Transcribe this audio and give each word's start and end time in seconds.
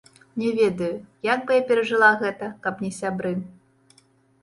Не 0.43 0.47
ведаю, 0.59 0.89
як 1.27 1.45
бы 1.45 1.59
я 1.59 1.65
перажыла 1.69 2.11
гэта, 2.25 2.53
каб 2.67 2.85
не 2.87 2.93
сябры. 3.01 3.39